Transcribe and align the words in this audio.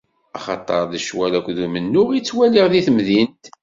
Axaṭer 0.37 0.81
d 0.91 0.93
ccwal 1.03 1.33
akked 1.39 1.57
umennuɣ 1.65 2.09
i 2.11 2.19
ttwaliɣ 2.21 2.65
di 2.71 2.81
temdint. 2.85 3.43